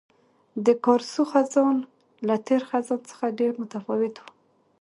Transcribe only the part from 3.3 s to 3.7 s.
ډېر